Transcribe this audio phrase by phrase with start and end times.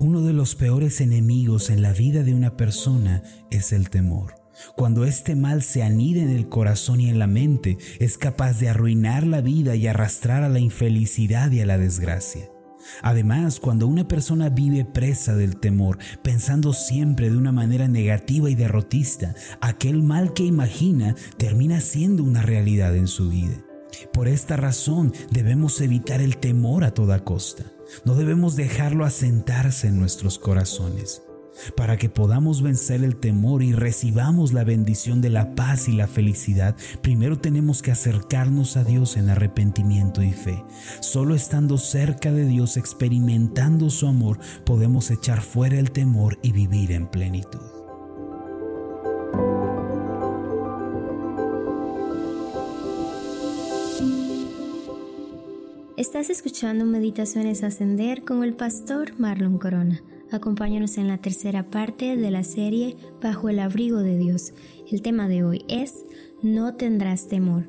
[0.00, 4.36] Uno de los peores enemigos en la vida de una persona es el temor.
[4.76, 8.68] Cuando este mal se anida en el corazón y en la mente, es capaz de
[8.68, 12.48] arruinar la vida y arrastrar a la infelicidad y a la desgracia.
[13.02, 18.54] Además, cuando una persona vive presa del temor, pensando siempre de una manera negativa y
[18.54, 23.64] derrotista, aquel mal que imagina termina siendo una realidad en su vida.
[24.12, 27.64] Por esta razón debemos evitar el temor a toda costa.
[28.04, 31.22] No debemos dejarlo asentarse en nuestros corazones.
[31.76, 36.06] Para que podamos vencer el temor y recibamos la bendición de la paz y la
[36.06, 40.62] felicidad, primero tenemos que acercarnos a Dios en arrepentimiento y fe.
[41.00, 46.92] Solo estando cerca de Dios, experimentando su amor, podemos echar fuera el temor y vivir
[46.92, 47.60] en plenitud.
[55.98, 60.00] Estás escuchando Meditaciones Ascender con el pastor Marlon Corona.
[60.30, 64.52] Acompáñanos en la tercera parte de la serie Bajo el abrigo de Dios.
[64.88, 66.04] El tema de hoy es
[66.40, 67.68] No tendrás temor.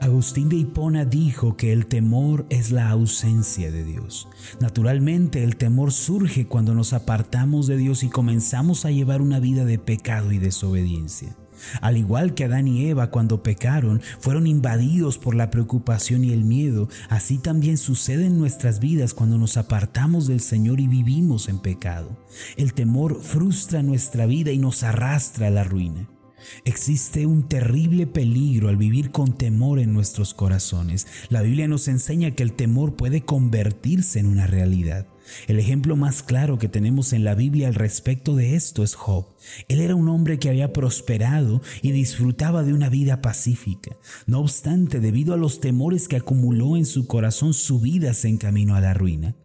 [0.00, 4.28] Agustín de Hipona dijo que el temor es la ausencia de Dios.
[4.60, 9.64] Naturalmente el temor surge cuando nos apartamos de Dios y comenzamos a llevar una vida
[9.64, 11.36] de pecado y desobediencia.
[11.80, 16.44] Al igual que Adán y Eva cuando pecaron fueron invadidos por la preocupación y el
[16.44, 21.58] miedo, así también sucede en nuestras vidas cuando nos apartamos del Señor y vivimos en
[21.58, 22.16] pecado.
[22.56, 26.08] El temor frustra nuestra vida y nos arrastra a la ruina.
[26.64, 31.06] Existe un terrible peligro al vivir con temor en nuestros corazones.
[31.28, 35.06] La Biblia nos enseña que el temor puede convertirse en una realidad.
[35.46, 39.26] El ejemplo más claro que tenemos en la Biblia al respecto de esto es Job.
[39.68, 43.96] Él era un hombre que había prosperado y disfrutaba de una vida pacífica.
[44.26, 48.74] No obstante, debido a los temores que acumuló en su corazón, su vida se encaminó
[48.74, 49.36] a la ruina.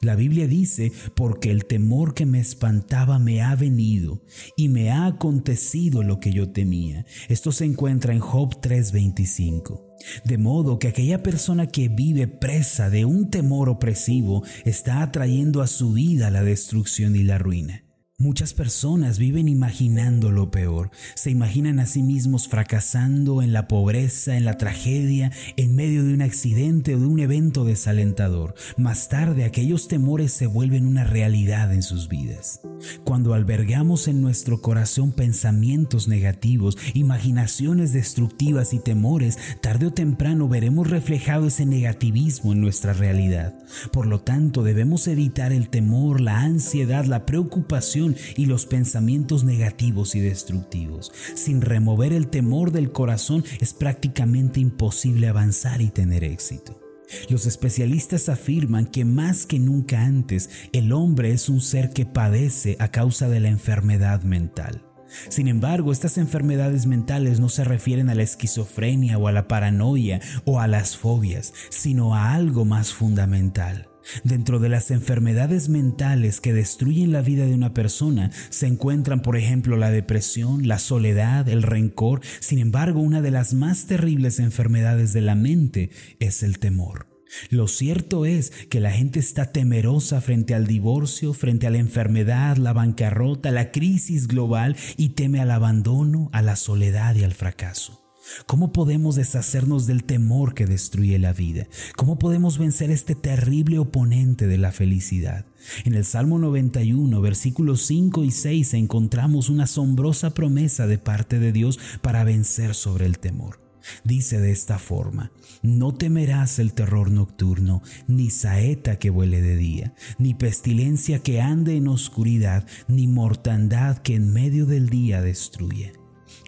[0.00, 4.22] La Biblia dice, porque el temor que me espantaba me ha venido
[4.56, 7.06] y me ha acontecido lo que yo temía.
[7.28, 9.82] Esto se encuentra en Job 3:25.
[10.24, 15.66] De modo que aquella persona que vive presa de un temor opresivo está atrayendo a
[15.66, 17.85] su vida la destrucción y la ruina.
[18.18, 24.38] Muchas personas viven imaginando lo peor, se imaginan a sí mismos fracasando en la pobreza,
[24.38, 28.54] en la tragedia, en medio de un accidente o de un evento desalentador.
[28.78, 32.62] Más tarde aquellos temores se vuelven una realidad en sus vidas.
[33.04, 40.88] Cuando albergamos en nuestro corazón pensamientos negativos, imaginaciones destructivas y temores, tarde o temprano veremos
[40.88, 43.54] reflejado ese negativismo en nuestra realidad.
[43.92, 48.05] Por lo tanto, debemos evitar el temor, la ansiedad, la preocupación,
[48.36, 51.10] y los pensamientos negativos y destructivos.
[51.34, 56.80] Sin remover el temor del corazón es prácticamente imposible avanzar y tener éxito.
[57.28, 62.76] Los especialistas afirman que más que nunca antes el hombre es un ser que padece
[62.80, 64.82] a causa de la enfermedad mental.
[65.28, 70.20] Sin embargo, estas enfermedades mentales no se refieren a la esquizofrenia o a la paranoia
[70.44, 73.88] o a las fobias, sino a algo más fundamental.
[74.24, 79.36] Dentro de las enfermedades mentales que destruyen la vida de una persona se encuentran, por
[79.36, 82.20] ejemplo, la depresión, la soledad, el rencor.
[82.40, 85.90] Sin embargo, una de las más terribles enfermedades de la mente
[86.20, 87.06] es el temor.
[87.50, 92.56] Lo cierto es que la gente está temerosa frente al divorcio, frente a la enfermedad,
[92.56, 98.05] la bancarrota, la crisis global y teme al abandono, a la soledad y al fracaso.
[98.46, 101.66] ¿Cómo podemos deshacernos del temor que destruye la vida?
[101.96, 105.46] ¿Cómo podemos vencer este terrible oponente de la felicidad?
[105.84, 111.52] En el Salmo 91, versículos 5 y 6 encontramos una asombrosa promesa de parte de
[111.52, 113.60] Dios para vencer sobre el temor.
[114.02, 115.30] Dice de esta forma,
[115.62, 121.76] no temerás el terror nocturno, ni saeta que vuele de día, ni pestilencia que ande
[121.76, 125.92] en oscuridad, ni mortandad que en medio del día destruye.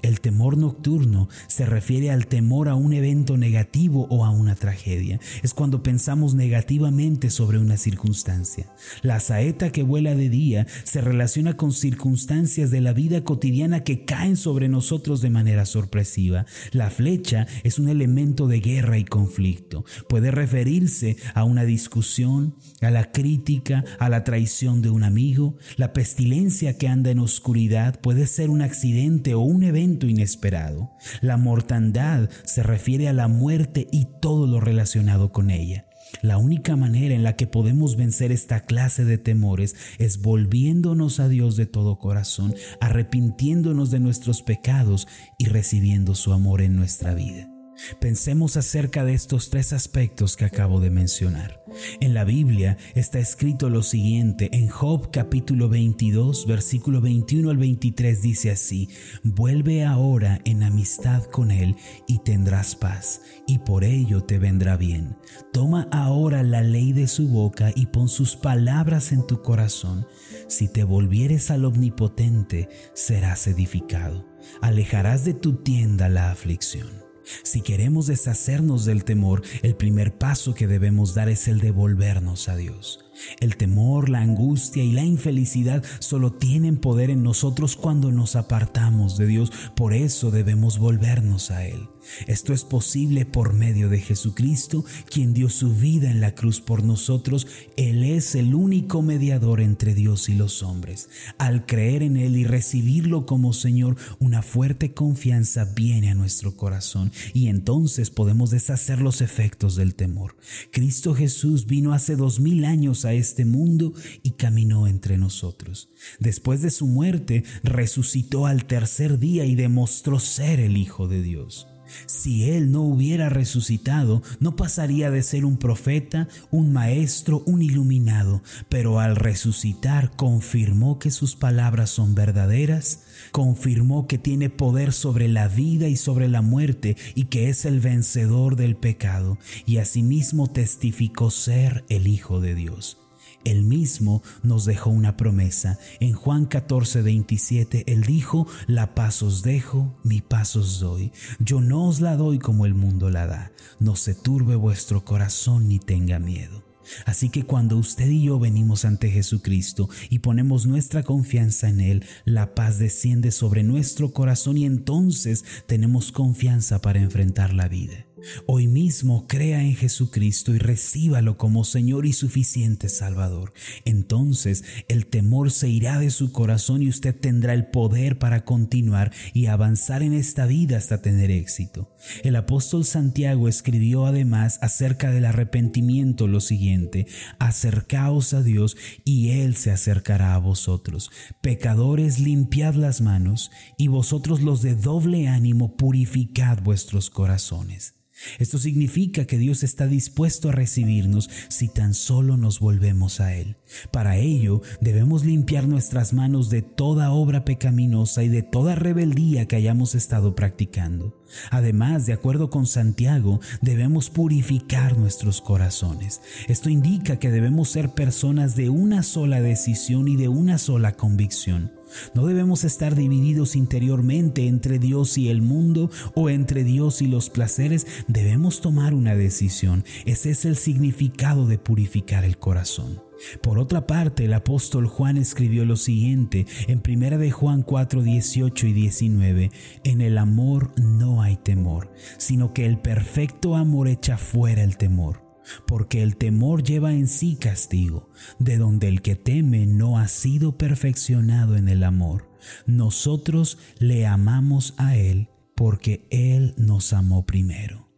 [0.03, 5.19] El temor nocturno se refiere al temor a un evento negativo o a una tragedia.
[5.43, 8.73] Es cuando pensamos negativamente sobre una circunstancia.
[9.03, 14.05] La saeta que vuela de día se relaciona con circunstancias de la vida cotidiana que
[14.05, 16.47] caen sobre nosotros de manera sorpresiva.
[16.73, 19.85] La flecha es un elemento de guerra y conflicto.
[20.09, 25.57] Puede referirse a una discusión, a la crítica, a la traición de un amigo.
[25.77, 30.93] La pestilencia que anda en oscuridad puede ser un accidente o un evento inesperado.
[31.21, 35.87] La mortandad se refiere a la muerte y todo lo relacionado con ella.
[36.23, 41.29] La única manera en la que podemos vencer esta clase de temores es volviéndonos a
[41.29, 45.07] Dios de todo corazón, arrepintiéndonos de nuestros pecados
[45.39, 47.58] y recibiendo su amor en nuestra vida.
[48.01, 51.63] Pensemos acerca de estos tres aspectos que acabo de mencionar.
[52.01, 58.23] En la Biblia está escrito lo siguiente, en Job capítulo 22, versículo 21 al 23
[58.23, 58.89] dice así,
[59.23, 61.77] vuelve ahora en amistad con Él
[62.07, 65.17] y tendrás paz, y por ello te vendrá bien.
[65.53, 70.07] Toma ahora la ley de su boca y pon sus palabras en tu corazón.
[70.49, 74.27] Si te volvieres al Omnipotente, serás edificado.
[74.61, 77.08] Alejarás de tu tienda la aflicción.
[77.43, 82.49] Si queremos deshacernos del temor, el primer paso que debemos dar es el de volvernos
[82.49, 83.08] a Dios.
[83.41, 89.17] El temor, la angustia y la infelicidad solo tienen poder en nosotros cuando nos apartamos
[89.17, 89.53] de Dios.
[89.77, 91.89] Por eso debemos volvernos a Él.
[92.27, 96.83] Esto es posible por medio de Jesucristo, quien dio su vida en la cruz por
[96.83, 97.47] nosotros.
[97.77, 101.09] Él es el único mediador entre Dios y los hombres.
[101.39, 107.13] Al creer en Él y recibirlo como Señor, una fuerte confianza viene a nuestro corazón
[107.35, 110.37] y entonces podemos deshacer los efectos del temor.
[110.73, 115.91] Cristo Jesús vino hace dos mil años a este mundo y caminó entre nosotros.
[116.21, 121.67] Después de su muerte, resucitó al tercer día y demostró ser el Hijo de Dios.
[122.07, 128.43] Si Él no hubiera resucitado, no pasaría de ser un profeta, un maestro, un iluminado,
[128.69, 135.49] pero al resucitar confirmó que sus palabras son verdaderas, confirmó que tiene poder sobre la
[135.49, 141.31] vida y sobre la muerte y que es el vencedor del pecado, y asimismo testificó
[141.31, 143.08] ser el Hijo de Dios.
[143.45, 145.79] Él mismo nos dejó una promesa.
[146.01, 151.13] En Juan 14, 27, Él dijo, la paz os dejo, mi paz os doy.
[151.39, 153.53] Yo no os la doy como el mundo la da.
[153.79, 156.69] No se turbe vuestro corazón ni tenga miedo.
[157.05, 162.05] Así que cuando usted y yo venimos ante Jesucristo y ponemos nuestra confianza en Él,
[162.25, 168.08] la paz desciende sobre nuestro corazón y entonces tenemos confianza para enfrentar la vida.
[168.47, 173.53] Hoy mismo crea en Jesucristo y recíbalo como Señor y suficiente Salvador.
[173.85, 179.13] Entonces el temor se irá de su corazón y usted tendrá el poder para continuar
[179.35, 181.95] y avanzar en esta vida hasta tener éxito.
[182.23, 187.07] El apóstol Santiago escribió además acerca del arrepentimiento lo siguiente,
[187.39, 191.11] acercaos a Dios y Él se acercará a vosotros.
[191.41, 197.95] Pecadores, limpiad las manos y vosotros los de doble ánimo, purificad vuestros corazones.
[198.39, 203.57] Esto significa que Dios está dispuesto a recibirnos si tan solo nos volvemos a Él.
[203.93, 209.57] Para ello debemos limpiar nuestras manos de toda obra pecaminosa y de toda rebeldía que
[209.57, 211.23] hayamos estado practicando.
[211.51, 216.21] Además, de acuerdo con Santiago, debemos purificar nuestros corazones.
[216.49, 221.78] Esto indica que debemos ser personas de una sola decisión y de una sola convicción.
[222.15, 227.31] No debemos estar divididos interiormente entre Dios y el mundo o entre Dios y los
[227.31, 227.87] placeres.
[228.07, 229.85] Debemos tomar una decisión.
[230.05, 233.09] Ese es el significado de purificar el corazón.
[233.43, 238.67] Por otra parte, el apóstol Juan escribió lo siguiente en 1 de Juan 4, 18
[238.67, 239.51] y 19,
[239.85, 245.28] en el amor no hay temor, sino que el perfecto amor echa fuera el temor,
[245.67, 250.57] porque el temor lleva en sí castigo, de donde el que teme no ha sido
[250.59, 252.31] perfeccionado en el amor.
[252.67, 257.89] Nosotros le amamos a Él porque Él nos amó primero.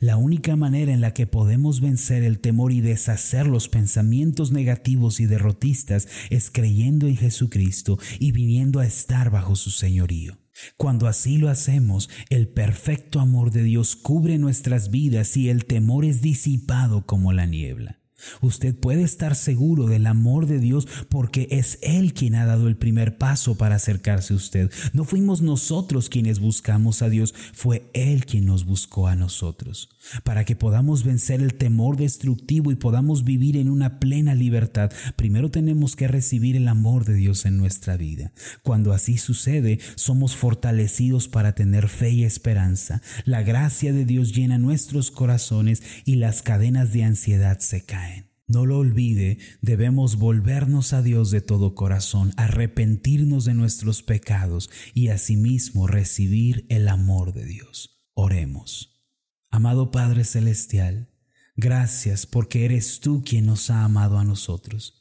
[0.00, 5.20] La única manera en la que podemos vencer el temor y deshacer los pensamientos negativos
[5.20, 10.38] y derrotistas es creyendo en Jesucristo y viniendo a estar bajo su señorío.
[10.76, 16.04] Cuando así lo hacemos, el perfecto amor de Dios cubre nuestras vidas y el temor
[16.04, 18.03] es disipado como la niebla.
[18.40, 22.76] Usted puede estar seguro del amor de Dios porque es Él quien ha dado el
[22.76, 24.70] primer paso para acercarse a usted.
[24.92, 29.88] No fuimos nosotros quienes buscamos a Dios, fue Él quien nos buscó a nosotros.
[30.22, 35.50] Para que podamos vencer el temor destructivo y podamos vivir en una plena libertad, primero
[35.50, 38.32] tenemos que recibir el amor de Dios en nuestra vida.
[38.62, 43.02] Cuando así sucede, somos fortalecidos para tener fe y esperanza.
[43.24, 48.13] La gracia de Dios llena nuestros corazones y las cadenas de ansiedad se caen.
[48.46, 55.08] No lo olvide, debemos volvernos a Dios de todo corazón, arrepentirnos de nuestros pecados y
[55.08, 58.02] asimismo recibir el amor de Dios.
[58.12, 59.02] Oremos.
[59.50, 61.08] Amado Padre Celestial,
[61.56, 65.00] gracias porque eres tú quien nos ha amado a nosotros.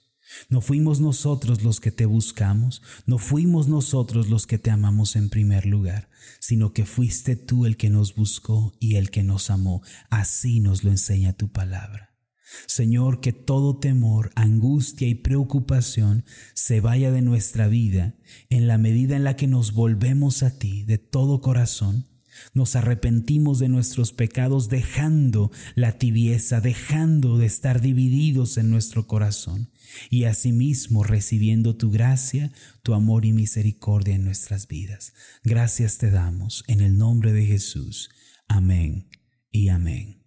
[0.50, 5.29] No fuimos nosotros los que te buscamos, no fuimos nosotros los que te amamos en
[5.29, 6.09] primer lugar,
[6.39, 9.83] sino que fuiste tú el que nos buscó y el que nos amó.
[10.09, 12.12] Así nos lo enseña tu palabra.
[12.67, 18.15] Señor, que todo temor, angustia y preocupación se vaya de nuestra vida
[18.50, 22.07] en la medida en la que nos volvemos a ti de todo corazón.
[22.53, 29.69] Nos arrepentimos de nuestros pecados dejando la tibieza, dejando de estar divididos en nuestro corazón
[30.09, 35.13] y asimismo recibiendo tu gracia, tu amor y misericordia en nuestras vidas.
[35.43, 38.09] Gracias te damos en el nombre de Jesús.
[38.47, 39.09] Amén
[39.51, 40.23] y amén.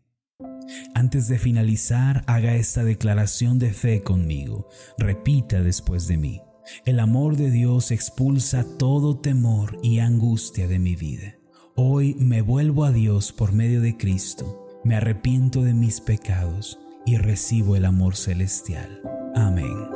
[0.94, 4.68] Antes de finalizar, haga esta declaración de fe conmigo.
[4.98, 6.42] Repita después de mí.
[6.84, 11.36] El amor de Dios expulsa todo temor y angustia de mi vida.
[11.76, 17.18] Hoy me vuelvo a Dios por medio de Cristo, me arrepiento de mis pecados y
[17.18, 19.00] recibo el amor celestial.
[19.34, 19.95] Amén.